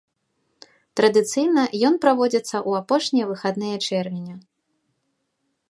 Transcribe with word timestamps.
Традыцыйна 0.99 1.63
ён 1.89 1.93
праводзіцца 2.07 2.55
ў 2.61 2.81
апошнія 2.81 3.25
выхадныя 3.35 3.75
чэрвеня. 3.91 4.35